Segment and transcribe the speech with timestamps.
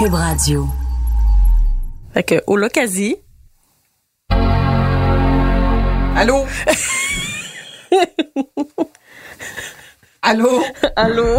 [0.00, 0.66] Cube Radio.
[2.14, 3.16] Fait que, au l'occasion.
[6.16, 6.46] Allô?
[10.22, 10.62] Allô?
[10.96, 11.36] Allô?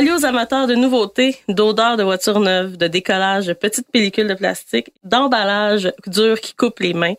[0.00, 4.32] Salut aux amateurs de nouveautés, d'odeurs de voitures neuves, de décollage, de petites pellicules de
[4.32, 7.12] plastique, d'emballage dur qui coupe les mains.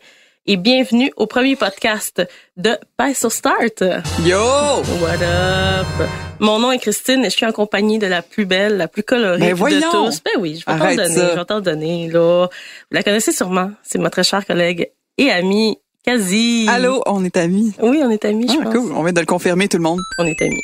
[0.46, 2.26] Et bienvenue au premier podcast
[2.56, 3.84] de Pay sur Start.
[4.26, 4.36] Yo!
[5.00, 6.08] What up?
[6.40, 9.04] Mon nom est Christine et je suis en compagnie de la plus belle, la plus
[9.04, 10.20] colorée Ben de tous.
[10.24, 11.30] Ben oui, je vais t'en donner, ça.
[11.34, 12.46] je vais t'en donner, là.
[12.50, 13.70] Vous la connaissez sûrement.
[13.84, 16.66] C'est ma très chère collègue et amie, Kazi.
[16.68, 17.74] Allô, on est amis.
[17.80, 18.74] Oui, on est amis, je Ah, pense.
[18.74, 18.92] cool.
[18.92, 20.00] On vient de le confirmer, tout le monde.
[20.18, 20.62] On est amis.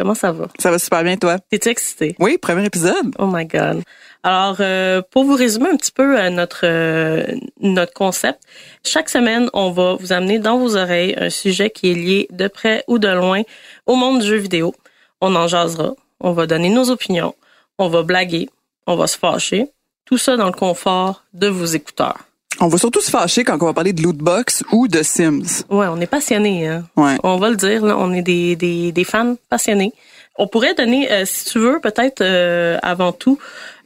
[0.00, 0.48] Comment ça va?
[0.58, 1.38] Ça va super bien, toi?
[1.50, 2.16] T'es-tu excitée?
[2.18, 3.14] Oui, premier épisode.
[3.18, 3.82] Oh my God.
[4.22, 7.22] Alors, euh, pour vous résumer un petit peu euh, notre euh,
[7.60, 8.40] notre concept,
[8.82, 12.48] chaque semaine, on va vous amener dans vos oreilles un sujet qui est lié de
[12.48, 13.42] près ou de loin
[13.84, 14.74] au monde du jeu vidéo.
[15.20, 17.34] On en jasera, on va donner nos opinions,
[17.76, 18.48] on va blaguer,
[18.86, 19.68] on va se fâcher,
[20.06, 22.29] tout ça dans le confort de vos écouteurs.
[22.62, 25.64] On va surtout se fâcher quand on va parler de Lootbox ou de Sims.
[25.70, 26.84] Ouais, on est passionnés, hein.
[26.96, 27.16] Ouais.
[27.22, 29.92] On va le dire, là, on est des, des, des fans passionnés.
[30.36, 33.38] On pourrait donner, euh, si tu veux, peut-être euh, avant tout,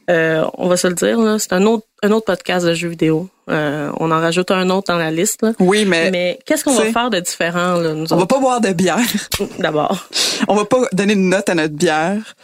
[0.09, 2.89] euh, on va se le dire, là, c'est un autre, un autre podcast de jeux
[2.89, 3.29] vidéo.
[3.49, 5.41] Euh, on en rajoute un autre dans la liste.
[5.41, 5.53] Là.
[5.59, 8.39] Oui, mais, Mais qu'est-ce qu'on va faire de différent, là, nous on va autres, pas
[8.39, 8.99] boire de bière.
[9.59, 10.07] d'abord?
[10.47, 12.35] on va pas donner une note à notre bière.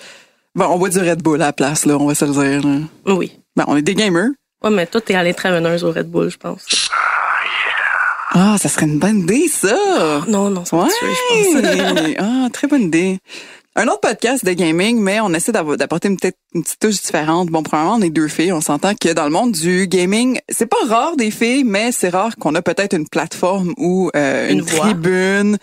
[0.56, 2.68] Bon, on boit du Red Bull à la place, là, on va se le dire.
[2.68, 2.78] là.
[3.06, 3.38] Oui.
[3.56, 4.30] Ben, on est des gamers.
[4.64, 6.66] Ouais, mais toi, t'es à l'intraveineuse au Red Bull, je pense.
[8.34, 10.22] Ah, ça serait une bonne idée, ça!
[10.28, 12.02] Non, non, ça tuer, je pense.
[12.04, 12.16] Ouais!
[12.20, 13.20] ah, très bonne idée.
[13.78, 17.48] Un autre podcast de gaming, mais on essaie d'apporter une, petite- une petite touche différente.
[17.48, 18.52] Bon, premièrement, on est deux filles.
[18.52, 22.09] On s'entend que dans le monde du gaming, c'est pas rare des filles, mais c'est
[22.09, 25.58] rare qu'on a peut-être une plateforme ou euh, une, Une tribune.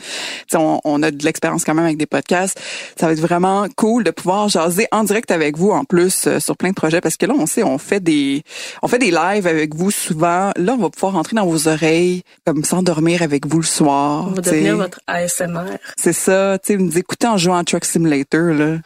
[0.54, 2.58] On, on a de l'expérience quand même avec des podcasts.
[2.98, 6.40] Ça va être vraiment cool de pouvoir jaser en direct avec vous en plus euh,
[6.40, 8.42] sur plein de projets parce que là, on sait, on fait des,
[8.82, 10.50] on fait des lives avec vous souvent.
[10.56, 14.28] Là, on va pouvoir rentrer dans vos oreilles comme s'endormir avec vous le soir.
[14.28, 15.76] On va devenir votre ASMR.
[15.98, 18.78] C'est ça, tu sais, nous écouter en jouant à Truck Simulator.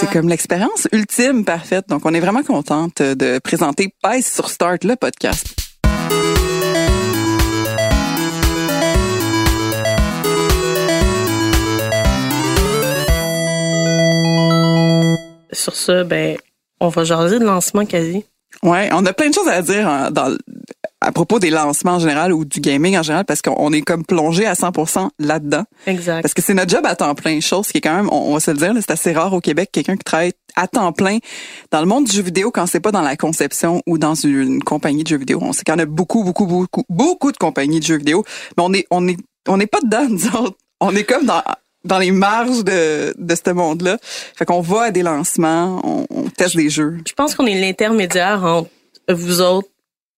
[0.00, 1.86] C'est comme l'expérience ultime parfaite.
[1.88, 5.54] Donc, on est vraiment contente de présenter Pèse sur Start, le podcast.
[15.52, 16.38] Sur ce, ben,
[16.80, 18.24] on va jaser de lancement quasi.
[18.62, 20.34] Ouais, on a plein de choses à dire hein, dans,
[21.02, 24.04] à propos des lancements en général ou du gaming en général parce qu'on est comme
[24.04, 25.64] plongé à 100% là-dedans.
[25.86, 26.22] Exact.
[26.22, 28.34] Parce que c'est notre job à temps plein, chose qui est quand même, on, on
[28.34, 31.18] va se le dire, c'est assez rare au Québec, quelqu'un qui travaille à temps plein
[31.70, 34.62] dans le monde du jeu vidéo quand c'est pas dans la conception ou dans une
[34.62, 35.38] compagnie de jeux vidéo.
[35.42, 38.24] On sait qu'il y en a beaucoup, beaucoup, beaucoup, beaucoup de compagnies de jeux vidéo,
[38.56, 39.16] mais on est, on est,
[39.48, 40.56] on n'est pas dedans, nous autres.
[40.80, 41.42] On est comme dans,
[41.84, 43.98] dans les marges de, de ce monde-là.
[44.02, 46.98] Fait qu'on va à des lancements, on, on teste des jeux.
[47.06, 48.70] Je pense qu'on est l'intermédiaire entre
[49.08, 49.68] vous autres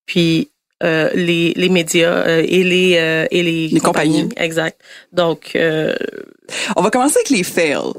[0.07, 0.51] puis
[0.85, 4.29] euh, les, les médias euh, et les euh, et les, Les compagnies.
[4.37, 4.81] Exact.
[5.13, 5.95] Donc euh,
[6.77, 7.93] On va commencer avec les fails.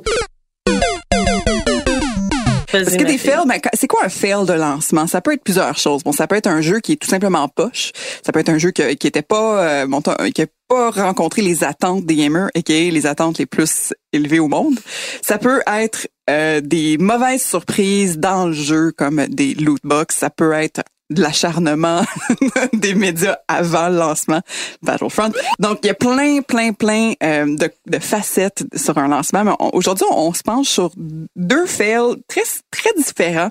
[2.72, 5.07] Parce que des fails, ben, c'est quoi un fail de lancement?
[5.07, 6.03] Ça peut être plusieurs choses.
[6.03, 7.91] Bon, ça peut être un jeu qui est tout simplement poche.
[8.25, 10.01] Ça peut être un jeu que- qui était pas, euh, bon,
[10.34, 13.94] qui a pas rencontré les attentes des gamers et qui est les attentes les plus
[14.12, 14.78] élevées au monde.
[15.25, 20.18] Ça peut être euh, des mauvaises surprises dans le jeu comme des loot box.
[20.18, 22.04] Ça peut être de l'acharnement
[22.74, 24.42] des médias avant le lancement
[24.81, 25.31] Battlefront.
[25.60, 29.44] Donc, il y a plein, plein, plein euh, de, de facettes sur un lancement.
[29.44, 30.92] Mais aujourd'hui, on, on se penche sur
[31.36, 33.50] deux fails très, très différents,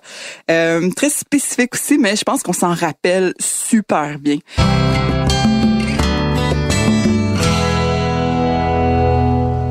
[0.51, 4.39] euh, très spécifiques aussi, mais je pense qu'on s'en rappelle super bien.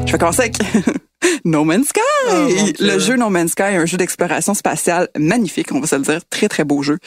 [0.05, 0.57] Je vais commencer avec
[1.45, 1.99] No Man's Sky.
[2.29, 2.73] Oh, Dieu.
[2.79, 6.21] le jeu No Man's Sky, un jeu d'exploration spatiale magnifique, on va se le dire,
[6.29, 6.97] très très beau jeu.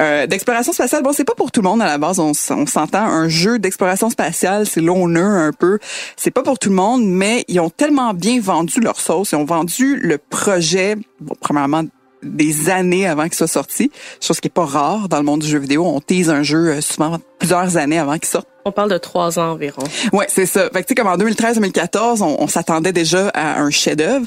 [0.00, 3.06] Euh, d'exploration spatiale, bon, c'est pas pour tout le monde à la base, on, s'entend.
[3.06, 5.78] Un jeu d'exploration spatiale, c'est loner un peu.
[6.16, 9.36] C'est pas pour tout le monde, mais ils ont tellement bien vendu leur sauce, ils
[9.36, 11.84] ont vendu le projet, bon, premièrement
[12.22, 13.90] des années avant qu'il soit sorti,
[14.20, 15.84] chose qui est pas rare dans le monde du jeu vidéo.
[15.86, 18.48] On tease un jeu euh, souvent plusieurs années avant qu'il sorte.
[18.66, 19.84] On parle de trois ans environ.
[20.12, 20.68] Ouais, c'est ça.
[20.72, 24.26] Fait que comme en 2013-2014, on, on s'attendait déjà à un chef-d'œuvre.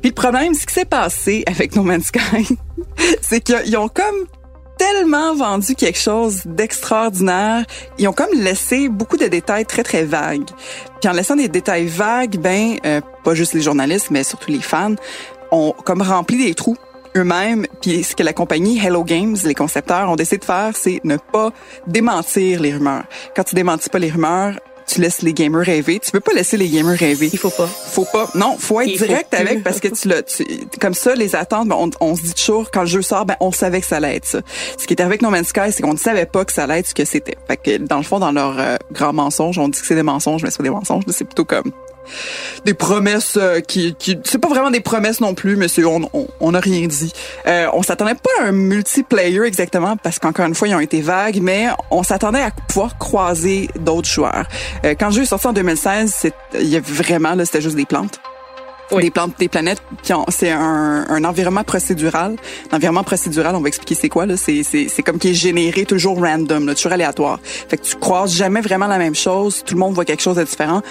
[0.00, 2.58] Puis le problème, ce qui s'est passé avec No Man's Sky,
[3.22, 4.26] c'est qu'ils ont comme
[4.76, 7.64] tellement vendu quelque chose d'extraordinaire.
[7.98, 10.50] Ils ont comme laissé beaucoup de détails très, très vagues.
[11.00, 14.62] Puis en laissant des détails vagues, ben, euh, pas juste les journalistes, mais surtout les
[14.62, 14.96] fans,
[15.52, 16.76] ont comme rempli des trous
[17.16, 17.66] eux-mêmes.
[17.80, 21.16] Puis ce que la compagnie Hello Games, les concepteurs, ont décidé de faire, c'est ne
[21.16, 21.52] pas
[21.86, 23.04] démentir les rumeurs.
[23.34, 25.98] Quand tu démentis pas les rumeurs, tu laisses les gamers rêver.
[25.98, 27.28] Tu peux pas laisser les gamers rêver.
[27.32, 27.66] Il faut pas.
[27.66, 28.30] Faut pas.
[28.34, 30.42] Non, faut être direct avec parce que tu l'as.
[30.80, 33.36] Comme ça, les attentes, ben, on, on, se dit toujours quand le jeu sort, ben
[33.40, 34.40] on savait que ça allait être ça.
[34.78, 36.78] Ce qui était avec No Man's Sky, c'est qu'on ne savait pas que ça allait
[36.78, 37.36] être ce que c'était.
[37.48, 40.02] Fait que dans le fond, dans leur euh, grand mensonge, on dit que c'est des
[40.02, 41.02] mensonges, mais c'est pas des mensonges.
[41.08, 41.72] C'est plutôt comme
[42.64, 46.10] des promesses euh, qui, qui c'est pas vraiment des promesses non plus, mais c'est on,
[46.40, 47.12] on, a rien dit.
[47.46, 51.00] Euh, on s'attendait pas à un multiplayer exactement parce qu'encore une fois ils ont été
[51.00, 54.46] vagues, mais on s'attendait à pouvoir croiser d'autres joueurs.
[54.84, 57.60] Euh, quand le jeu est sorti en 2016, c'est il y a vraiment là c'était
[57.60, 58.20] juste des plantes.
[58.92, 59.82] Des plantes, des planètes,
[60.28, 62.36] c'est un, un, environnement procédural.
[62.70, 64.36] L'environnement procédural, on va expliquer c'est quoi là.
[64.36, 67.40] C'est c'est comme qui est généré toujours random, là, toujours aléatoire.
[67.42, 69.64] Fait que tu croises jamais vraiment la même chose.
[69.66, 70.82] Tout le monde voit quelque chose de différent.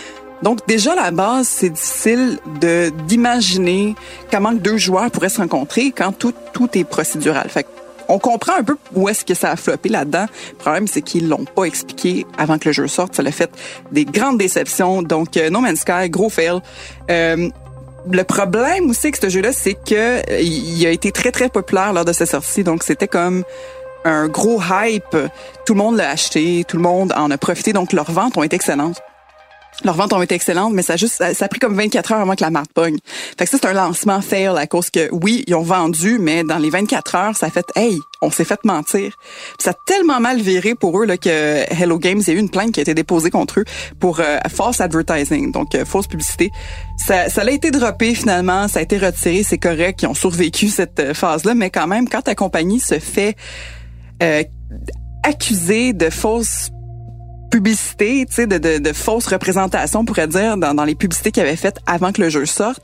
[0.43, 3.95] Donc déjà à la base, c'est difficile de d'imaginer
[4.31, 7.49] comment deux joueurs pourraient se rencontrer quand tout tout est procédural.
[7.49, 7.65] Fait
[8.07, 10.25] on comprend un peu où est-ce que ça a floppé là-dedans.
[10.51, 13.15] Le problème, c'est qu'ils l'ont pas expliqué avant que le jeu sorte.
[13.15, 13.51] Ça l'a fait
[13.91, 15.01] des grandes déceptions.
[15.01, 16.59] Donc, euh, No Man's Sky, gros fail.
[17.09, 17.49] Euh,
[18.11, 21.93] le problème aussi avec ce jeu-là, c'est que euh, il a été très très populaire
[21.93, 22.63] lors de sa sortie.
[22.63, 23.43] Donc, c'était comme
[24.03, 25.17] un gros hype.
[25.65, 27.73] Tout le monde l'a acheté, tout le monde en a profité.
[27.73, 29.01] Donc, leurs ventes ont été excellentes.
[29.83, 32.21] Leurs ventes ont été excellentes, mais ça a juste, ça, a pris comme 24 heures
[32.21, 32.97] avant que la marque pogne.
[33.37, 36.43] Fait que ça, c'est un lancement fail à cause que, oui, ils ont vendu, mais
[36.43, 39.17] dans les 24 heures, ça a fait, hey, on s'est fait mentir.
[39.59, 42.39] ça a tellement mal viré pour eux, là, que Hello Games, il y a eu
[42.39, 43.65] une plainte qui a été déposée contre eux
[43.99, 46.51] pour euh, false advertising, donc euh, fausse publicité.
[46.97, 50.69] Ça, ça a été droppé finalement, ça a été retiré, c'est correct, ils ont survécu
[50.69, 53.35] cette euh, phase-là, mais quand même, quand ta compagnie se fait
[55.23, 56.69] accuser de fausses
[57.49, 61.31] publicité, tu sais, de, de, de fausses représentations, on pourrait dire, dans, dans les publicités
[61.31, 62.81] qu'il avait faites avant que le jeu sorte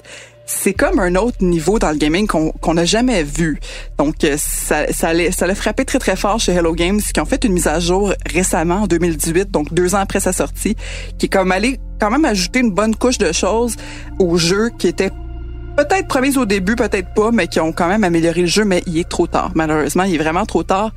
[0.52, 3.60] c'est comme un autre niveau dans le gaming qu'on n'a jamais vu.
[3.98, 7.44] Donc, euh, ça, ça, ça frappé très, très fort chez Hello Games, qui ont fait
[7.44, 10.76] une mise à jour récemment, en 2018, donc deux ans après sa sortie,
[11.18, 13.76] qui est comme allé quand même ajouter une bonne couche de choses
[14.20, 15.12] au jeu qui était
[15.78, 18.84] peut-être promis au début, peut-être pas, mais qui ont quand même amélioré le jeu, mais
[18.88, 19.52] il est trop tard.
[19.56, 20.92] Malheureusement, il est vraiment trop tard.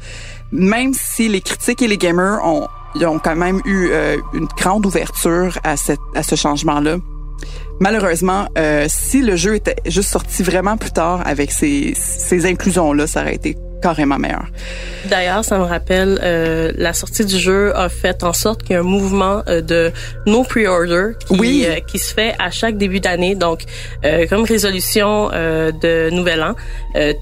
[0.50, 4.46] Même si les critiques et les gamers ont ils ont quand même eu euh, une
[4.58, 6.96] grande ouverture à, cette, à ce changement-là.
[7.81, 13.06] Malheureusement, euh, si le jeu était juste sorti vraiment plus tard avec ces, ces inclusions-là,
[13.06, 14.46] ça aurait été carrément meilleur.
[15.11, 18.76] D'ailleurs, ça me rappelle, euh, la sortie du jeu a fait en sorte qu'il y
[18.76, 19.93] a un mouvement euh, de
[20.25, 21.67] no pre-order qui, oui.
[21.69, 23.35] euh, qui se fait à chaque début d'année.
[23.35, 23.64] Donc,
[24.05, 26.55] euh, comme résolution euh, de Nouvel An,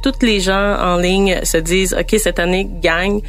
[0.03, 3.23] toutes les gens en ligne se disent, OK, cette année, gagne,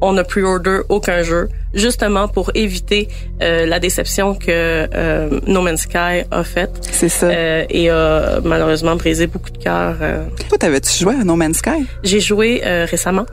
[0.00, 3.08] on a pre-order aucun jeu, justement pour éviter
[3.42, 4.48] euh, la déception que
[4.94, 6.70] euh, No Man's Sky a faite.
[6.90, 7.26] C'est ça.
[7.26, 9.96] Euh, et a malheureusement brisé beaucoup de cœurs.
[10.00, 10.24] Euh.
[10.48, 11.84] Toi, t'avais-tu joué à No Man's Sky?
[12.02, 13.26] J'ai joué euh, récemment.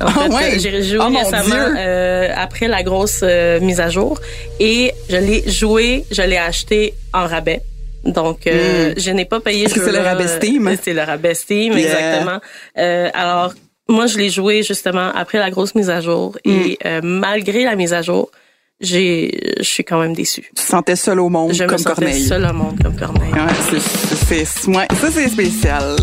[0.00, 0.58] En fait, ouais?
[0.58, 4.20] j'ai joué Oh récemment euh, après la grosse euh, mise à jour
[4.58, 7.60] et je l'ai joué, je l'ai acheté en rabais.
[8.04, 8.94] Donc, euh, Mm.
[8.98, 9.68] je n'ai pas payé.
[9.68, 10.66] Ce c'est le rabais Steam?
[10.68, 11.82] euh, C'est le rabais Steam, Yeah.
[11.82, 12.40] exactement.
[12.76, 13.54] Euh, alors,
[13.88, 16.50] moi, je l'ai joué justement après la grosse mise à jour Mm.
[16.50, 18.30] et euh, malgré la mise à jour,
[18.80, 20.42] j'ai, je suis quand même déçue.
[20.48, 22.24] Tu te sentais seul au monde Je me comme sentais Corneille.
[22.24, 23.32] seule au monde comme Corneille.
[23.32, 25.96] Ouais, c'est, c'est, c'est- ouais, ça, c'est spécial.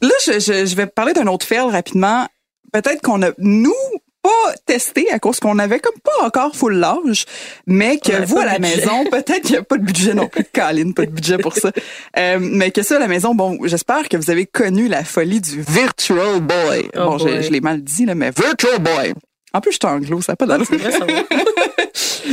[0.00, 2.26] Là, je, je, je vais parler d'un autre fail rapidement.
[2.72, 3.74] Peut-être qu'on a, nous,
[4.28, 7.24] pas testé à cause qu'on avait comme pas encore full l'âge,
[7.66, 8.76] mais que vous à la budget.
[8.76, 11.38] maison, peut-être qu'il n'y a pas de budget non plus de Caline, pas de budget
[11.38, 11.70] pour ça.
[12.16, 15.40] Euh, mais que ça à la maison, bon, j'espère que vous avez connu la folie
[15.40, 16.90] du Virtual Boy.
[16.96, 19.14] Oh bon, je l'ai mal dit, là, mais Virtual Boy.
[19.52, 20.66] En plus, je suis anglo, ça n'a pas d'allure.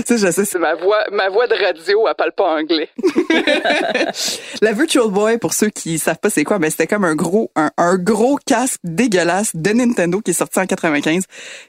[0.05, 2.89] sais, je sais, c'est ma voix, ma voix de radio, elle parle pas anglais.
[4.61, 7.51] la Virtual Boy, pour ceux qui savent pas c'est quoi, ben c'était comme un gros,
[7.55, 11.23] un, un gros casque dégueulasse de Nintendo qui est sorti en 95,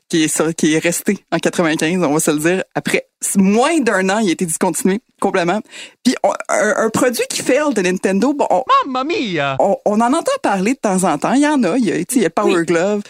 [0.08, 2.64] qui est, sur- qui est resté en 95, on va se le dire.
[2.74, 3.06] Après
[3.36, 5.60] moins d'un an, il a été discontinué complètement.
[6.04, 9.56] Puis on- un, un produit qui fail de Nintendo, bon, on, Mamma mia!
[9.58, 11.32] on, on en entend parler de temps en temps.
[11.32, 11.76] Il y en a.
[11.78, 13.02] Il y a, tu sais, il y a Power Glove.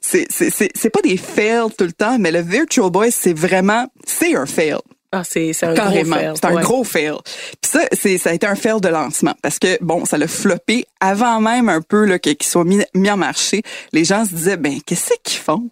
[0.00, 4.36] C'est, c'est, pas des fails tout le temps, mais le Virtual Boy, c'est vraiment, c'est
[4.36, 4.76] un fail.
[5.16, 6.16] Ah, c'est un Carrément.
[6.16, 6.32] gros fail.
[6.34, 6.62] C'est un Ouais.
[6.62, 7.14] gros fail.
[7.62, 10.26] Puis ça, c'est, ça a été un fail de lancement parce que, bon, ça l'a
[10.26, 13.62] floppé avant même un peu là, qu'il soit mis, mis en marché.
[13.92, 15.68] Les gens se disaient, ben, qu'est-ce qu'ils font?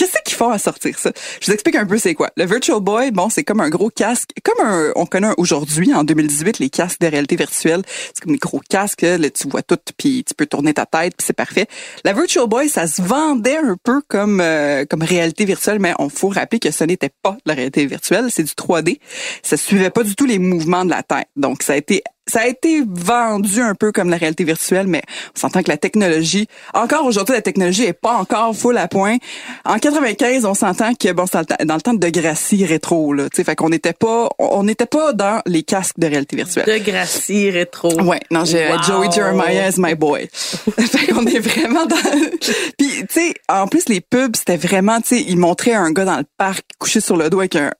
[0.00, 1.12] Qu'est-ce qu'ils font à sortir ça?
[1.42, 2.30] Je vous explique un peu c'est quoi.
[2.38, 6.04] Le Virtual Boy, bon, c'est comme un gros casque, comme un, on connaît aujourd'hui, en
[6.04, 7.82] 2018, les casques de réalité virtuelle.
[8.06, 11.14] C'est comme des gros casques, là, tu vois tout, puis tu peux tourner ta tête,
[11.18, 11.66] puis c'est parfait.
[12.02, 16.08] La Virtual Boy, ça se vendait un peu comme euh, comme réalité virtuelle, mais on
[16.08, 19.00] faut rappeler que ce n'était pas de la réalité virtuelle, c'est du 3D.
[19.42, 21.28] Ça suivait pas du tout les mouvements de la tête.
[21.36, 25.02] Donc ça a été ça a été vendu un peu comme la réalité virtuelle, mais
[25.36, 29.16] on s'entend que la technologie, encore aujourd'hui, la technologie est pas encore full à point.
[29.64, 33.36] En 95, on s'entend que bon, c'est dans le temps- de Degrassi rétro, là, tu
[33.36, 36.66] sais, fait qu'on n'était pas, on n'était pas dans les casques de réalité virtuelle.
[36.66, 38.00] De Gracie rétro.
[38.02, 38.82] Ouais, non, j'ai Wow.
[38.82, 40.28] Joey Jeremiah is my boy.
[40.32, 41.96] fait qu'on est vraiment dans
[42.78, 46.04] Puis tu sais, en plus les pubs, c'était vraiment tu sais, ils montraient un gars
[46.04, 47.72] dans le parc couché sur le dos avec un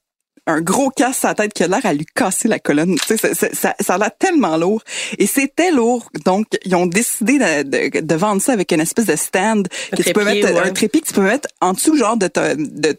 [0.50, 2.96] un gros casse sur sa tête qui a l'air à lui casser la colonne.
[3.06, 4.82] Tu sais, ça, ça, a l'air tellement lourd.
[5.18, 6.10] Et c'était lourd.
[6.24, 9.96] Donc, ils ont décidé de, de, de vendre ça avec une espèce de stand Un
[9.96, 10.68] que tu peux trépied, mettre, ouais.
[10.68, 12.98] un trépied que tu peux mettre en dessous, genre, de ta, de,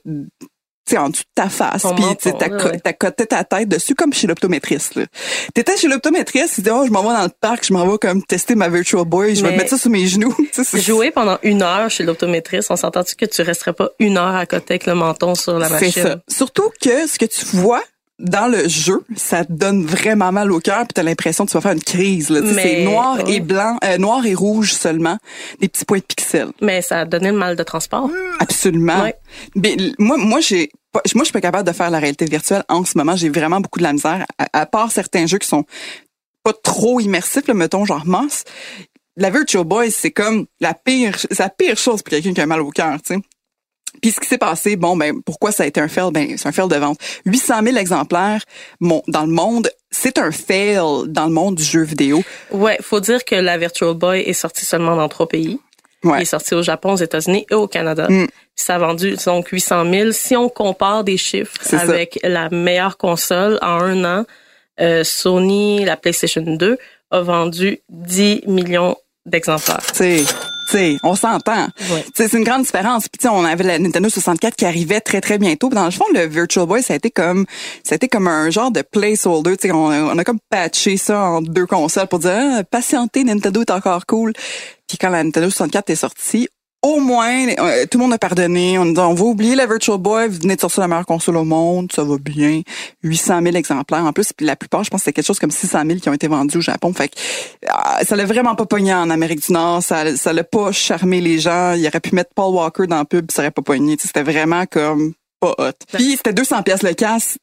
[0.86, 1.84] sais, en dessous de ta face.
[1.96, 2.94] Puis, t'as ouais.
[3.00, 5.06] coté ta tête dessus comme chez l'optométriste, là.
[5.54, 7.98] T'étais chez l'optométriste, tu dis, oh, je m'en vais dans le parc, je m'en vais
[7.98, 10.36] comme tester ma Virtual Boy, je vais mettre ça sous mes genoux.
[10.74, 14.46] Jouer pendant une heure chez l'optométriste, on s'entend-tu que tu resterais pas une heure à
[14.46, 16.04] côté avec le menton sur la C'est machine?
[16.04, 16.16] ça.
[16.28, 17.84] Surtout que ce que tu vois
[18.22, 21.58] dans le jeu, ça te donne vraiment mal au cœur, puis t'as l'impression que tu
[21.58, 22.30] vas faire une crise.
[22.30, 22.42] Là.
[22.42, 25.18] Mais- C'est noir et blanc, euh, noir et rouge seulement,
[25.60, 26.52] des petits points de pixels.
[26.62, 28.10] Mais ça a donné le mal de transport.
[28.40, 29.02] Absolument.
[29.04, 29.16] Ouais.
[29.56, 32.84] Mais moi, moi, j'ai moi, je suis pas capable de faire la réalité virtuelle en
[32.84, 33.16] ce moment.
[33.16, 34.26] J'ai vraiment beaucoup de la misère.
[34.38, 35.64] À, à part certains jeux qui sont
[36.44, 38.44] pas trop immersifs, là, mettons genre Moss.
[39.18, 42.62] La Virtual Boy, c'est comme la pire, la pire chose pour quelqu'un qui a mal
[42.62, 43.20] au cœur, tu sais.
[44.02, 46.12] Puis ce qui s'est passé, bon ben pourquoi ça a été un fail?
[46.12, 46.98] Ben c'est un fail de vente.
[47.26, 48.44] 800 000 exemplaires
[48.80, 52.24] dans le monde, c'est un fail dans le monde du jeu vidéo.
[52.52, 55.60] Ouais, faut dire que la Virtual Boy est sortie seulement dans trois pays.
[56.04, 56.20] Ouais.
[56.20, 58.08] Il est sorti au Japon, aux États-Unis et au Canada.
[58.10, 58.28] Mm.
[58.56, 60.12] Ça a vendu donc 800 000.
[60.12, 61.80] Si on compare des chiffres ça.
[61.80, 64.26] avec la meilleure console en un an,
[64.80, 66.78] euh, Sony, la PlayStation 2
[67.12, 68.96] a vendu 10 millions
[69.26, 69.82] d'exemplaires.
[70.72, 71.68] Sais, on s'entend.
[71.92, 72.06] Ouais.
[72.16, 73.08] C'est une grande différence.
[73.08, 75.70] Puis on avait la Nintendo 64 qui arrivait très très bientôt.
[75.70, 77.46] Dans le fond, le Virtual Boy, ça a été comme,
[77.84, 79.58] ça a été comme un genre de placeholder.
[79.58, 82.64] Tu sais, on, a- on a comme patché ça en deux consoles pour dire, ah,
[82.64, 84.34] patientez, Nintendo est encore cool.
[84.88, 86.48] Puis quand la Nintendo 64 est sortie,
[86.84, 88.78] au moins, euh, tout le monde a pardonné.
[88.80, 91.44] On on va oublier la Virtual Boy, vous venez de sortir la meilleure console au
[91.44, 92.62] monde, ça va bien.
[93.04, 94.34] 800 000 exemplaires en plus.
[94.34, 96.28] Puis la plupart, je pense que c'était quelque chose comme 600 000 qui ont été
[96.28, 96.92] vendus au Japon.
[96.94, 97.16] Fait que
[97.68, 99.84] ah, ça l'a vraiment pas pogné en Amérique du Nord.
[99.84, 101.74] Ça, ça l'a pas charmé les gens.
[101.74, 103.98] Il aurait pu mettre Paul Walker dans le pub, ça aurait pas pogné.
[104.00, 105.72] C'était vraiment comme pas hot.
[105.94, 107.38] Puis c'était 200 pièces le casse.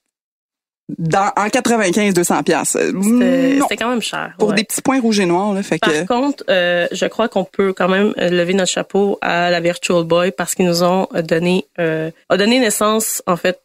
[0.96, 2.78] Dans, en 95, 200 pièces.
[2.78, 4.34] C'était quand même cher.
[4.38, 4.54] Pour ouais.
[4.54, 5.62] des petits points rouges et noirs, là.
[5.62, 9.18] Fait Par que, contre, euh, je crois qu'on peut quand même euh, lever notre chapeau
[9.20, 13.36] à la Virtual Boy parce qu'ils nous ont euh, donné, euh, a donné naissance en
[13.36, 13.60] fait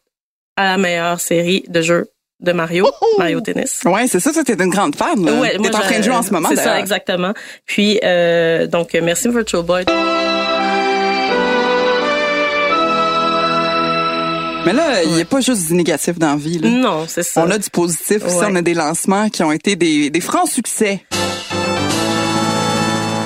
[0.56, 3.80] à la meilleure série de jeux de Mario, Mario Tennis.
[3.86, 5.32] ouais, c'est ça, ça, t'es une grande fan, là.
[5.40, 7.32] Ouais, T'es en train de jouer en ce moment, C'est ça, exactement.
[7.64, 9.86] Puis, euh, donc, merci Virtual Boy.
[14.66, 16.68] Mais là, il n'y a pas juste du négatif dans la vie, là.
[16.68, 17.44] Non, c'est ça.
[17.44, 18.36] On a du positif aussi.
[18.40, 21.04] On a des lancements qui ont été des, des francs succès.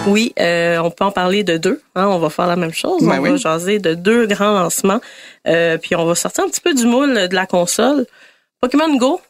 [0.08, 1.80] Oui, euh, on peut en parler de deux.
[1.94, 3.02] Hein, on va faire la même chose.
[3.02, 3.30] Ben on oui.
[3.30, 5.00] va jaser de deux grands lancements.
[5.46, 8.06] Euh, puis on va sortir un petit peu du moule de la console.
[8.60, 9.20] Pokémon Go.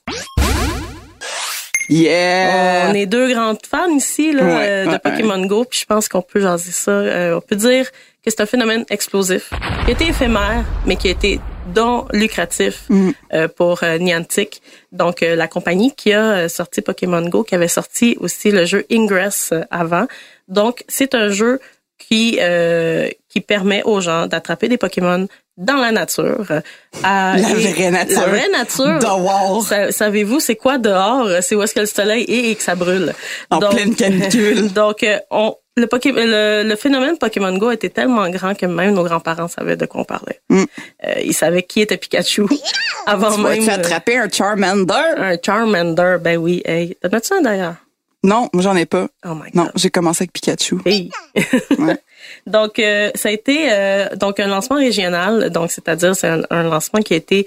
[1.91, 2.89] Yeah!
[2.91, 5.65] On est deux grandes fans ici là, Ouais, euh, de ouais, Pokémon Go.
[5.69, 6.91] Puis je pense qu'on peut jaser ça.
[6.91, 7.91] Euh, on peut dire
[8.25, 9.51] que c'est un phénomène explosif
[9.85, 11.41] qui a été éphémère, mais qui a été
[11.75, 13.11] donc lucratif Mm.
[13.35, 14.63] euh, pour euh, Niantic.
[14.93, 18.65] Donc euh, la compagnie qui a euh, sorti Pokémon Go, qui avait sorti aussi le
[18.65, 20.07] jeu Ingress avant.
[20.49, 21.61] Donc c'est un jeu
[21.99, 26.47] qui euh, qui permet aux gens d'attraper des Pokémon dans la nature.
[26.53, 26.61] euh,
[27.03, 28.21] La vraie nature.
[28.21, 28.99] La vraie nature.
[29.01, 29.65] Dehors.
[29.67, 31.29] Sa- Savez-vous c'est quoi dehors?
[31.43, 33.13] C'est où est-ce que le soleil est et que ça brûle.
[33.51, 34.73] En pleine canicule.
[34.73, 39.05] donc on le, Poké- le, le phénomène Pokémon Go était tellement grand que même nos
[39.05, 40.41] grands-parents savaient de quoi on parlait.
[40.51, 40.65] Mm.
[41.07, 42.43] Euh, ils savaient qui était Pikachu
[43.07, 44.95] avant Tu même te euh, attraper un Charmander?
[45.17, 46.17] un Charmander.
[46.21, 47.77] Ben oui, hey, t'en as-tu un d'ailleurs?
[48.25, 49.07] Non, moi j'en ai pas.
[49.25, 49.55] Oh my god.
[49.55, 50.79] Non, j'ai commencé avec Pikachu.
[50.85, 51.11] Hey.
[51.79, 51.97] Ouais.
[52.47, 56.65] donc euh, ça a été euh, donc un lancement régional, donc c'est-à-dire c'est un, un
[56.65, 57.47] lancement qui a été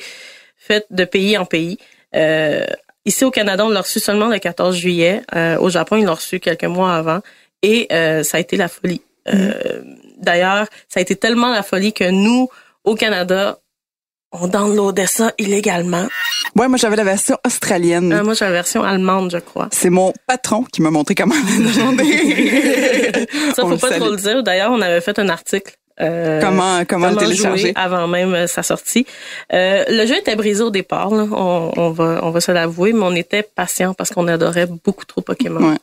[0.57, 1.77] fait de pays en pays.
[2.15, 2.65] Euh,
[3.05, 5.21] ici au Canada, on l'a reçu seulement le 14 juillet.
[5.35, 7.19] Euh, au Japon, ils l'ont reçu quelques mois avant
[7.61, 9.01] et euh, ça a été la folie.
[9.27, 9.81] Euh,
[10.17, 12.49] D'ailleurs, ça a été tellement la folie que nous,
[12.83, 13.59] au Canada,
[14.31, 16.07] on downloadait ça illégalement.
[16.55, 18.13] Ouais, moi j'avais la version australienne.
[18.13, 19.69] Euh, moi j'ai la version allemande, je crois.
[19.71, 21.35] C'est mon patron qui m'a montré comment
[23.55, 24.43] Ça faut pas trop le dire.
[24.43, 28.63] D'ailleurs, on avait fait un article euh, comment comment, le télécharger avant même euh, sa
[28.63, 29.05] sortie.
[29.53, 31.27] Euh, le jeu était brisé au départ, là.
[31.31, 35.05] On, on, va on va se l'avouer, mais on était patient parce qu'on adorait beaucoup
[35.05, 35.77] trop Pokémon.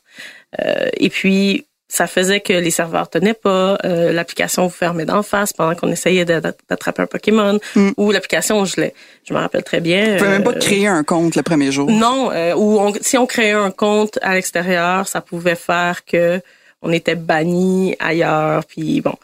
[0.60, 5.22] Euh, et puis ça faisait que les serveurs tenaient pas, euh, l'application vous fermait d'en
[5.22, 7.90] face pendant qu'on essayait d'attraper un Pokémon, mm.
[7.96, 8.94] ou l'application gelait.
[9.24, 10.12] Je me rappelle très bien.
[10.12, 11.90] Vous pouvez même pas euh, créer un compte le premier jour.
[11.90, 16.40] Non, euh, ou si on créait un compte à l'extérieur, ça pouvait faire que
[16.82, 18.64] on était banni ailleurs.
[18.66, 19.14] Puis bon,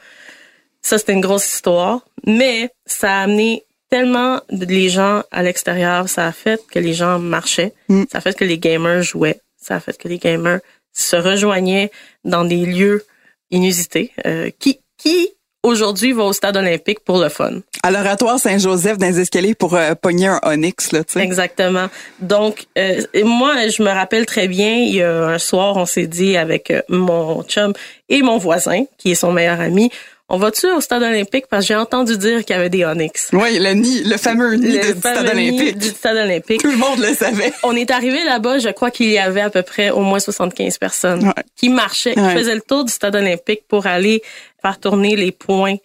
[0.80, 6.26] ça c'était une grosse histoire, mais ça a amené tellement les gens à l'extérieur, ça
[6.26, 8.04] a fait que les gens marchaient, mm.
[8.10, 10.60] ça a fait que les gamers jouaient, ça a fait que les gamers
[10.94, 11.90] se rejoignaient
[12.24, 13.04] dans des lieux
[13.50, 14.12] inusités.
[14.24, 15.28] Euh, qui qui
[15.62, 17.60] aujourd'hui va au stade olympique pour le fun.
[17.82, 21.20] À l'oratoire Saint-Joseph dans les escaliers pour euh, pogner un onyx là, tu sais.
[21.20, 21.88] Exactement.
[22.20, 26.06] Donc euh, moi je me rappelle très bien, il y a un soir on s'est
[26.06, 27.72] dit avec mon chum
[28.08, 29.90] et mon voisin qui est son meilleur ami,
[30.28, 31.46] on va-tu au stade olympique?
[31.48, 33.30] Parce que j'ai entendu dire qu'il y avait des Onyx.
[33.32, 35.78] Oui, le nid, le fameux nid du stade olympique.
[35.78, 36.62] du stade olympique.
[36.62, 37.52] Tout le monde le savait.
[37.62, 40.78] On est arrivé là-bas, je crois qu'il y avait à peu près au moins 75
[40.78, 44.22] personnes qui marchaient, qui faisaient le tour du stade olympique pour aller
[44.62, 45.76] faire tourner les points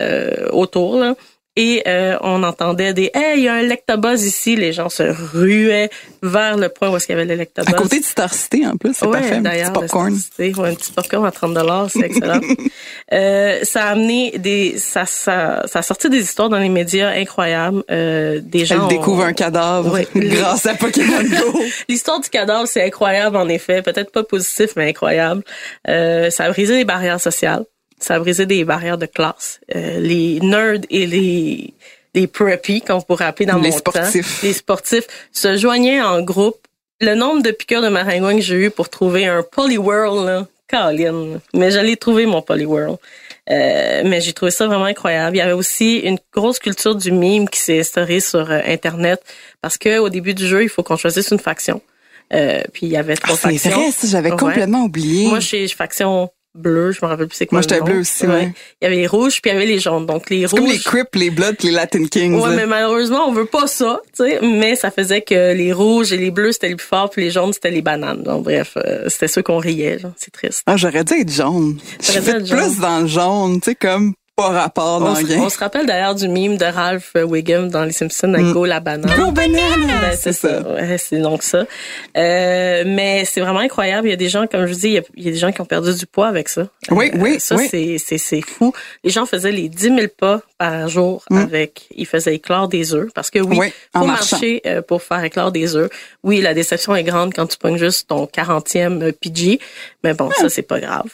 [0.00, 0.96] euh, autour.
[0.96, 1.14] Là
[1.56, 4.56] et euh, on entendait des hey il y a un lectobuzz ici.
[4.56, 5.90] Les gens se ruaient
[6.22, 8.66] vers le point où est-ce qu'il y avait le lectobuzz à côté de Star City
[8.66, 10.18] en plus c'est ouais, parfait un petit popcorn.
[10.38, 12.40] Ouais, un petit popcorn à 30 dollars c'est excellent.
[13.12, 17.10] Euh, ça a amené des ça, ça ça a sorti des histoires dans les médias
[17.10, 21.60] incroyables euh, des gens elle découvre un cadavre grâce à Pokémon Go.
[21.88, 23.82] L'histoire du cadavre c'est incroyable en effet.
[23.82, 25.42] Peut-être pas positif mais incroyable.
[25.88, 27.64] Euh, ça a brisé les barrières sociales
[28.02, 29.60] ça a brisé des barrières de classe.
[29.74, 31.74] Euh, les nerds et les
[32.14, 34.40] les preppy, qu'on pourrait appeler dans les mon sportifs.
[34.40, 36.66] temps, les sportifs se joignaient en groupe.
[37.00, 41.40] Le nombre de piqûres de maringouin que j'ai eu pour trouver un Poliwhirl, là, Colin.
[41.54, 42.96] Mais j'allais trouver mon Poliwhirl.
[43.50, 45.36] Euh, mais j'ai trouvé ça vraiment incroyable.
[45.36, 49.20] Il y avait aussi une grosse culture du mime qui s'est instaurée sur euh, Internet
[49.60, 51.82] parce que au début du jeu, il faut qu'on choisisse une faction.
[52.32, 53.70] Euh, puis il y avait trois ah, factions.
[53.90, 55.26] C'est vrai, j'avais complètement oublié.
[55.26, 57.56] Moi, je suis faction bleu, je me rappelle plus c'est quoi.
[57.56, 58.52] Moi, j'étais bleu aussi, ouais.
[58.80, 60.06] Il y avait les rouges, puis il y avait les jaunes.
[60.06, 60.60] Donc, les rouges.
[60.60, 62.38] comme les Crips, les Bloods, les Latin Kings.
[62.40, 64.40] Ouais, mais malheureusement, on veut pas ça, tu sais.
[64.42, 67.30] Mais ça faisait que les rouges et les bleus, c'était les plus forts, puis les
[67.30, 68.22] jaunes, c'était les bananes.
[68.22, 70.62] Donc, bref, euh, c'était ceux qu'on riait, C'est triste.
[70.66, 71.78] Ah, j'aurais dû être jaune.
[72.00, 75.58] J'aurais dû plus dans le jaune, tu sais, comme pas rapport dans on, on se
[75.58, 78.52] rappelle d'ailleurs du mime de Ralph Wiggum dans Les Simpsons avec mm.
[78.52, 79.16] Go la banane.
[79.16, 79.86] Go banane!
[79.86, 80.62] Ben, c'est ça.
[80.62, 81.64] Ouais, c'est donc ça.
[82.16, 84.08] Euh, mais c'est vraiment incroyable.
[84.08, 85.32] Il y a des gens, comme je vous dis, il y, a, il y, a,
[85.32, 86.68] des gens qui ont perdu du poids avec ça.
[86.90, 87.98] Oui, euh, oui, Ça, oui.
[87.98, 88.72] c'est fou.
[89.04, 91.38] Les gens faisaient les 10 000 pas par jour mm.
[91.38, 91.88] avec...
[91.96, 93.10] Ils faisaient éclore des œufs.
[93.12, 95.90] Parce que oui, oui faut marcher euh, pour faire éclore des œufs.
[96.22, 99.58] Oui, la déception est grande quand tu pognes juste ton 40e PG.
[100.04, 101.10] Mais bon, ça, c'est pas grave.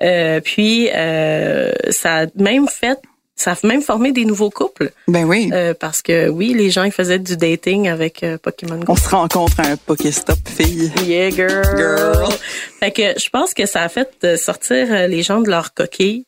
[0.00, 2.98] Euh, puis euh, ça a même fait
[3.34, 4.92] ça a même formé des nouveaux couples.
[5.08, 5.50] Ben oui.
[5.52, 8.92] Euh, parce que oui, les gens ils faisaient du dating avec euh, Pokémon Go.
[8.92, 10.92] On se rencontre à un Pokéstop fille.
[11.04, 11.64] Yeah girl.
[11.76, 12.32] Girl.
[12.78, 16.24] Fait que je pense que ça a fait sortir les gens de leur coquille.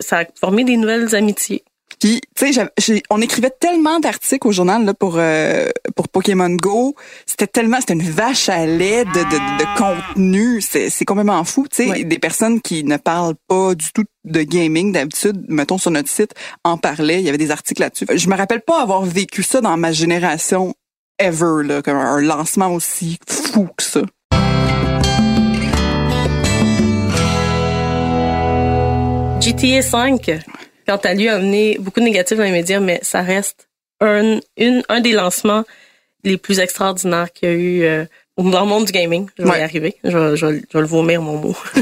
[0.00, 1.64] Ça a formé des nouvelles amitiés.
[2.00, 6.94] Puis, tu sais, on écrivait tellement d'articles au journal là, pour euh, pour Pokémon Go.
[7.26, 10.62] C'était tellement, c'était une vache à lait de, de, de contenu.
[10.62, 11.66] C'est complètement fou.
[11.70, 15.90] Tu sais, des personnes qui ne parlent pas du tout de gaming d'habitude, mettons sur
[15.90, 16.32] notre site,
[16.64, 17.20] en parlaient.
[17.20, 18.06] Il y avait des articles là-dessus.
[18.14, 20.74] Je me rappelle pas avoir vécu ça dans ma génération
[21.18, 24.00] ever, là, comme un lancement aussi fou que ça.
[29.40, 30.40] GTA 5
[30.90, 33.68] quant à lui, a amené beaucoup de négatifs dans les médias, mais ça reste
[34.00, 35.64] un, une, un des lancements
[36.24, 38.04] les plus extraordinaires qu'il y a eu euh,
[38.36, 39.28] dans le monde du gaming.
[39.38, 39.94] Je vais y arriver.
[40.02, 41.56] Je vais, je, vais, le vomir, mon mot.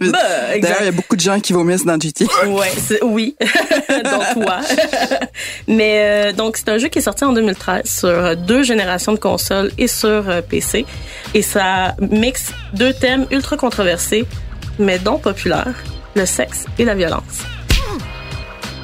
[0.00, 2.24] D'ailleurs, il y a beaucoup de gens qui vomissent dans GTA.
[2.48, 3.36] ouais, oui,
[4.04, 4.58] dont toi.
[5.68, 9.20] Mais euh, donc, c'est un jeu qui est sorti en 2013 sur deux générations de
[9.20, 10.84] consoles et sur euh, PC.
[11.32, 14.24] Et ça mixe deux thèmes ultra controversés,
[14.80, 15.84] mais dont populaires,
[16.16, 17.44] le sexe et la violence.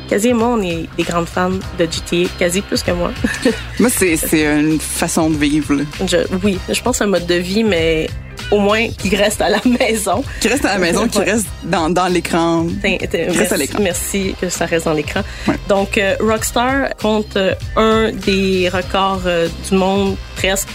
[0.09, 3.11] Quasi et moi, on est des grandes fans de GTA, quasi plus que moi.
[3.81, 5.77] moi, c'est une façon de vivre.
[6.07, 8.09] Je, oui, je pense un mode de vie, mais
[8.51, 10.23] au moins qui reste à la maison.
[10.41, 12.67] Qui reste à la maison, qui reste dans, dans l'écran.
[12.83, 13.79] Reste à l'écran.
[13.83, 15.23] Merci que ça reste dans l'écran.
[15.69, 20.69] Donc, euh, Rockstar compte euh, un des records euh, du monde presque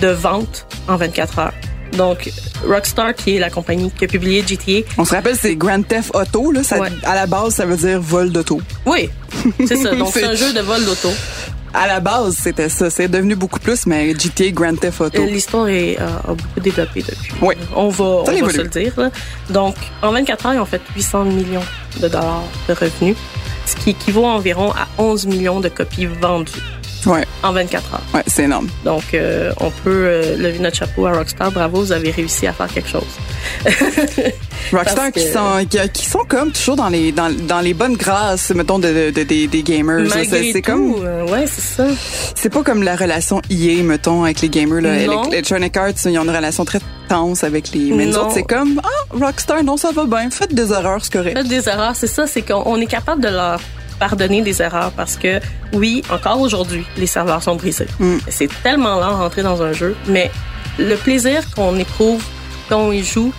[0.00, 1.54] de vente en 24 heures.
[1.96, 2.30] Donc,
[2.66, 4.86] Rockstar, qui est la compagnie qui a publié GTA.
[4.98, 6.50] On se rappelle, c'est Grand Theft Auto.
[6.50, 8.60] Là, ça, À la base, ça veut dire vol d'auto.
[8.86, 9.10] Oui,
[9.66, 9.94] c'est ça.
[9.94, 11.10] Donc, c'est un jeu de vol d'auto.
[11.72, 12.88] À la base, c'était ça.
[12.88, 15.22] C'est devenu beaucoup plus, mais GTA Grand Theft Auto.
[15.22, 17.32] Euh, l'histoire est, euh, a beaucoup développé depuis.
[17.42, 17.54] Oui.
[17.74, 18.92] On va, on va se le dire.
[19.50, 21.64] Donc, en 24 heures, ils ont fait 800 millions
[22.00, 23.16] de dollars de revenus,
[23.66, 26.52] ce qui équivaut environ à 11 millions de copies vendues.
[27.06, 27.24] Ouais.
[27.42, 28.02] En 24 heures.
[28.14, 28.68] Ouais, c'est énorme.
[28.84, 31.50] Donc, euh, on peut euh, lever notre chapeau à Rockstar.
[31.52, 33.02] Bravo, vous avez réussi à faire quelque chose.
[34.72, 38.78] Rockstar qui sont qui, sont comme toujours dans les dans, dans les bonnes grâces mettons
[38.78, 41.86] de, de, des, des gamers c'est comme euh, ouais c'est ça
[42.34, 44.96] c'est pas comme la relation EA mettons avec les gamers là
[45.30, 48.80] Electronic Arts ils ont une relation très tense avec les mais nous autres c'est comme
[48.82, 52.06] ah Rockstar non ça va bien faites des erreurs c'est correct faites des erreurs c'est
[52.06, 53.60] ça c'est qu'on est capable de leur
[53.98, 55.40] pardonner des erreurs parce que
[55.72, 57.88] oui, encore aujourd'hui, les serveurs sont brisés.
[57.98, 58.16] Mm.
[58.28, 60.30] C'est tellement lent rentrer dans un jeu, mais
[60.78, 62.22] le plaisir qu'on éprouve
[62.68, 63.32] quand on y joue,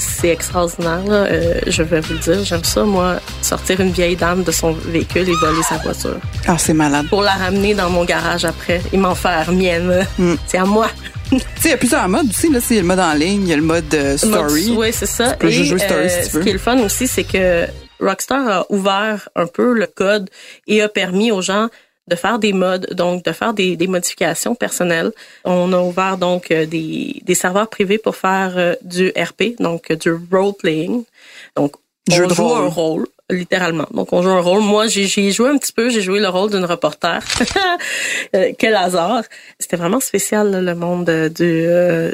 [0.00, 1.02] c'est extraordinaire.
[1.08, 4.72] Euh, je vais vous le dire, j'aime ça, moi, sortir une vieille dame de son
[4.72, 6.18] véhicule et voler sa voiture.
[6.46, 7.06] Ah, c'est malade.
[7.08, 10.06] Pour la ramener dans mon garage après et m'en faire mienne.
[10.18, 10.34] Mm.
[10.46, 10.88] C'est à moi.
[11.30, 12.50] il y a plusieurs modes aussi.
[12.50, 14.74] Là, il y a le mode en ligne, il y a le mode euh, story.
[14.76, 15.32] Oui, c'est ça.
[15.32, 16.40] Tu peux jouer story si tu veux.
[16.40, 17.66] Ce qui est le fun aussi, c'est que
[18.00, 20.30] Rockstar a ouvert un peu le code
[20.66, 21.68] et a permis aux gens
[22.10, 25.12] de faire des modes, donc de faire des, modifications personnelles.
[25.44, 29.92] On a ouvert donc euh, des, des serveurs privés pour faire euh, du RP, donc
[29.92, 31.04] du role-playing.
[31.56, 31.76] Donc,
[32.10, 33.86] on joue un rôle, littéralement.
[33.92, 34.62] Donc, on joue un rôle.
[34.62, 37.22] Moi, j'ai joué un petit peu, j'ai joué le rôle d'une reporter.
[38.36, 39.24] Euh, quel hasard.
[39.58, 41.66] C'était vraiment spécial, le monde du,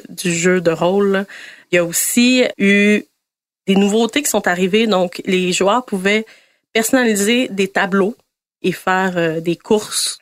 [0.09, 1.27] du jeu de rôle.
[1.70, 3.03] Il y a aussi eu
[3.67, 4.87] des nouveautés qui sont arrivées.
[4.87, 6.25] Donc, les joueurs pouvaient
[6.73, 8.15] personnaliser des tableaux
[8.63, 10.19] et faire euh, des courses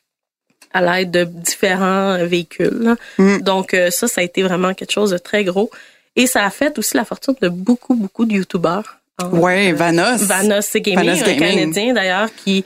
[0.73, 2.95] à l'aide de différents véhicules.
[3.17, 3.37] Mm.
[3.39, 5.69] Donc, euh, ça, ça a été vraiment quelque chose de très gros.
[6.15, 8.99] Et ça a fait aussi la fortune de beaucoup, beaucoup de YouTubers.
[9.31, 10.21] Ouais, euh, Vanos.
[10.21, 12.65] Vanos Gaming, Vanos un Canadien d'ailleurs qui...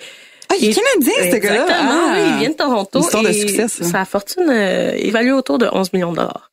[0.51, 1.61] Ah, il est canadien, ce gars-là.
[1.61, 2.99] Exactement, oui, il vient de Toronto.
[3.01, 3.83] Histoire de succès, ça.
[3.83, 6.48] Sa fortune évalue autour de 11 millions de dollars.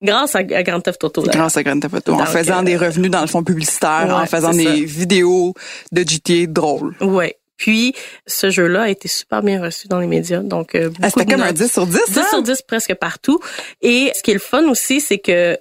[0.00, 1.22] Grâce à, Grand Theft Auto.
[1.22, 2.12] Grâce à Grand Theft Auto.
[2.14, 5.54] En faisant des revenus dans le fond publicitaire, en faisant des vidéos
[5.92, 6.94] de GTA drôles.
[7.00, 7.36] Ouais.
[7.56, 10.40] Puis, ce jeu-là a été super bien reçu dans les médias.
[10.40, 13.40] Donc, euh, ah, C'était comme un 10 sur 10, 10 sur 10 presque partout.
[13.82, 15.58] Et ce qui est le fun aussi, c'est que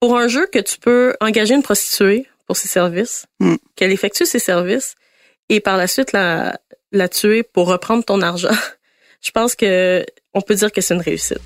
[0.00, 3.56] pour un jeu que tu peux engager une prostituée pour ses services, hmm.
[3.76, 4.94] qu'elle effectue ses services,
[5.50, 6.58] et par la suite la,
[6.92, 8.48] la tuer pour reprendre ton argent,
[9.20, 11.40] je pense que on peut dire que c'est une réussite.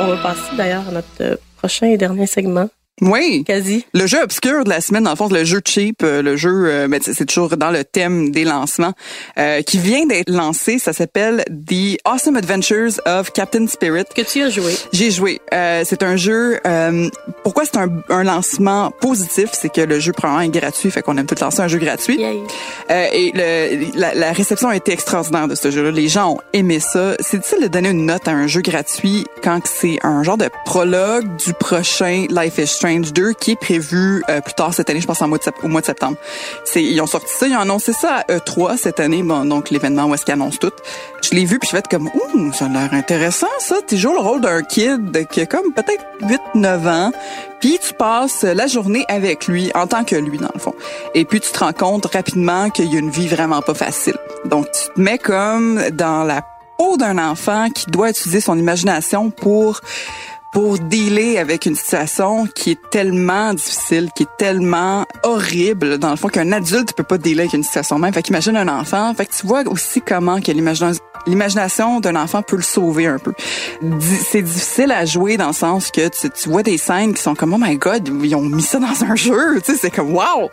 [0.00, 2.68] On va passer d'ailleurs à notre euh, prochain et dernier segment
[3.00, 3.42] oui.
[3.44, 3.84] Quasi.
[3.92, 6.66] Le jeu obscur de la semaine, dans le fond, le jeu cheap, euh, le jeu,
[6.66, 8.92] euh, ben, c'est toujours dans le thème des lancements,
[9.36, 10.78] euh, qui vient d'être lancé.
[10.78, 14.04] Ça s'appelle The Awesome Adventures of Captain Spirit.
[14.14, 14.72] Que tu as joué.
[14.92, 15.40] J'ai joué.
[15.50, 16.60] c'est un jeu.
[17.42, 21.16] pourquoi c'est un, un, lancement positif, c'est que le jeu probablement est gratuit, fait qu'on
[21.18, 22.20] aime tout lancer un jeu gratuit.
[22.22, 25.90] et le, la, la, réception a été extraordinaire de ce jeu-là.
[25.90, 27.16] Les gens ont aimé ça.
[27.18, 30.48] C'est difficile de donner une note à un jeu gratuit quand c'est un genre de
[30.64, 35.00] prologue du prochain Life is Strange 2 qui est prévu euh, plus tard cette année,
[35.00, 35.38] je pense au mois
[35.80, 36.18] de septembre.
[36.66, 39.70] C'est, ils ont sorti ça, ils ont annoncé ça à E3 cette année, bon, donc
[39.70, 40.70] l'événement où est-ce qu'ils annoncent tout.
[41.22, 43.76] Je l'ai vu puis je vais être comme, ouh, ça a l'air intéressant ça.
[43.88, 46.04] Tu joues le rôle d'un kid qui a comme peut-être
[46.54, 47.12] 8-9 ans,
[47.58, 50.74] puis tu passes la journée avec lui en tant que lui dans le fond.
[51.14, 54.18] Et puis tu te rends compte rapidement qu'il y a une vie vraiment pas facile.
[54.44, 56.42] Donc tu te mets comme dans la
[56.76, 59.80] peau d'un enfant qui doit utiliser son imagination pour
[60.54, 66.16] pour dealer avec une situation qui est tellement difficile, qui est tellement horrible, dans le
[66.16, 68.14] fond, qu'un adulte peut pas dealer avec une situation même.
[68.14, 69.12] Fait qu'imagine un enfant.
[69.14, 73.32] Fait que tu vois aussi comment que l'imagination d'un enfant peut le sauver un peu.
[74.30, 77.34] C'est difficile à jouer dans le sens que tu, tu, vois des scènes qui sont
[77.34, 79.60] comme, oh my god, ils ont mis ça dans un jeu.
[79.60, 80.50] Tu sais, c'est comme, wow!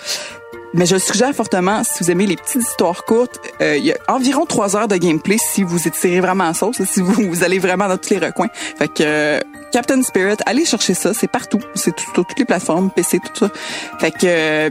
[0.74, 3.92] Mais je le suggère fortement, si vous aimez les petites histoires courtes, euh, il y
[3.92, 7.44] a environ trois heures de gameplay si vous étirez vraiment en sauce, si vous, vous
[7.44, 8.48] allez vraiment dans tous les recoins.
[8.54, 9.40] Fait que euh,
[9.72, 13.46] Captain Spirit, allez chercher ça, c'est partout, c'est tout, sur toutes les plateformes, PC, tout
[13.46, 13.52] ça.
[14.00, 14.70] Fait que euh,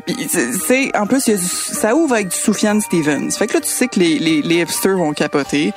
[0.66, 3.30] c'est en plus y a du, ça ouvre avec du Soufiane Stevens.
[3.30, 5.72] Fait que là tu sais que les les, les hipsters vont capoter,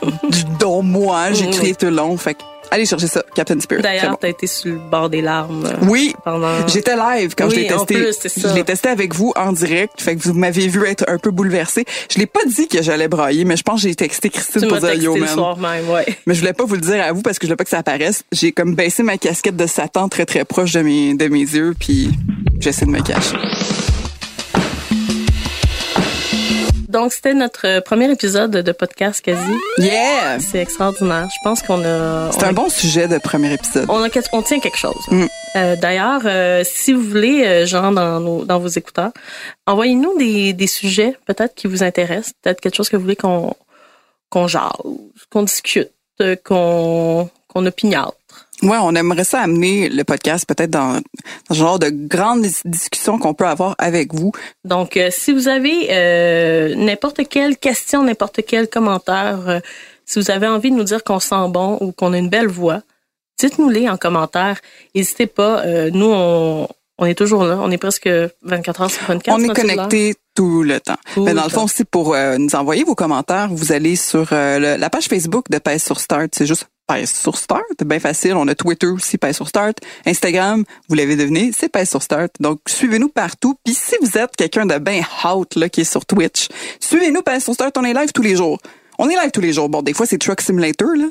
[0.58, 2.16] dont moi, j'ai crié tout le long.
[2.16, 3.82] Fait que Allez chercher ça, Captain Spirit.
[3.82, 5.66] D'ailleurs, t'as été sur le bord des larmes.
[5.66, 6.14] Euh, oui.
[6.68, 8.40] J'étais live quand je l'ai testé.
[8.48, 10.00] Je l'ai testé avec vous en direct.
[10.00, 11.84] Fait que vous m'avez vu être un peu bouleversé.
[12.10, 14.78] Je l'ai pas dit que j'allais brailler, mais je pense que j'ai texté Christine pour
[14.78, 15.20] dire yo, man.
[15.20, 16.06] Le soir même, ouais.
[16.26, 17.70] Mais je voulais pas vous le dire à vous parce que je voulais pas que
[17.70, 18.24] ça apparaisse.
[18.32, 21.74] J'ai comme baissé ma casquette de Satan très très proche de mes, de mes yeux
[21.78, 22.08] puis
[22.58, 23.36] j'essaie de me cacher.
[26.92, 29.54] Donc, c'était notre premier épisode de podcast quasi.
[29.78, 30.38] Yeah!
[30.40, 31.26] C'est extraordinaire.
[31.30, 32.30] Je pense qu'on a...
[32.32, 33.86] C'est un bon sujet de premier épisode.
[33.88, 35.00] On, a, on tient quelque chose.
[35.10, 35.24] Mm.
[35.56, 39.10] Euh, D'ailleurs, euh, si vous voulez, euh, genre dans, nos, dans vos écouteurs,
[39.66, 43.54] envoyez-nous des, des sujets peut-être qui vous intéressent, peut-être quelque chose que vous voulez qu'on
[44.28, 44.70] qu'on jase,
[45.30, 45.90] qu'on discute,
[46.44, 48.12] qu'on qu'on opiniâtre.
[48.62, 51.00] Ouais, on aimerait ça amener le podcast peut-être dans, dans
[51.50, 54.32] ce genre de grandes discussions qu'on peut avoir avec vous.
[54.64, 59.60] Donc, euh, si vous avez euh, n'importe quelle question, n'importe quel commentaire, euh,
[60.06, 62.46] si vous avez envie de nous dire qu'on sent bon ou qu'on a une belle
[62.48, 62.82] voix,
[63.40, 64.60] dites-nous-les en commentaire.
[64.94, 65.64] N'hésitez pas.
[65.90, 67.58] nous, on, on est toujours là.
[67.60, 68.08] On est presque
[68.42, 69.36] 24 heures sur 24.
[69.36, 70.96] On est connecté tout le temps.
[71.14, 74.76] Tout Mais dans le fond, aussi pour nous envoyer vos commentaires, vous allez sur le-
[74.76, 76.28] la page Facebook de Pèse sur Start.
[76.32, 77.62] C'est juste Pèse sur Start.
[77.78, 78.34] C'est bien facile.
[78.34, 79.78] On a Twitter aussi, Pèse sur Start.
[80.06, 82.30] Instagram, vous l'avez deviné, c'est Pèse sur Start.
[82.40, 83.56] Donc, suivez-nous partout.
[83.64, 86.48] Puis si vous êtes quelqu'un de bien hot là, qui est sur Twitch,
[86.80, 87.76] suivez-nous Pèse sur Start.
[87.78, 88.58] On est live tous les jours.
[88.98, 89.68] On est live tous les jours.
[89.70, 91.06] Bon, des fois, c'est Truck Simulator, là,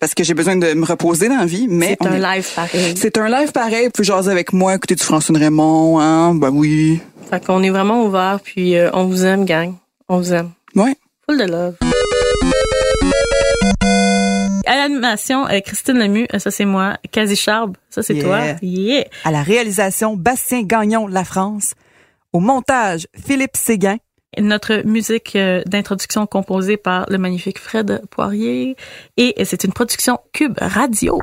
[0.00, 2.48] parce que j'ai besoin de me reposer dans la vie, mais C'est un est- live
[2.54, 2.94] pareil.
[2.96, 3.84] C'est un live pareil.
[3.86, 6.34] Vous pouvez jaser avec moi, écouter du François Raymond, hein?
[6.34, 7.00] Ben oui.
[7.30, 9.74] Fait qu'on est vraiment ouvert, puis euh, on vous aime, gang.
[10.08, 10.50] On vous aime.
[10.74, 10.96] Ouais.
[11.28, 11.74] Full de love.
[14.86, 16.96] L'animation, euh, Christine Lemieux, euh, ça c'est moi.
[17.10, 18.24] Quasi Charbe, ça c'est Yeah.
[18.24, 18.40] toi.
[18.62, 19.04] Yeah.
[19.24, 21.74] À la réalisation, Bastien Gagnon, La France.
[22.32, 23.96] Au montage, Philippe Séguin.
[24.38, 28.76] Notre musique euh, d'introduction composée par le magnifique Fred Poirier.
[29.16, 31.18] Et c'est une production Cube Radio.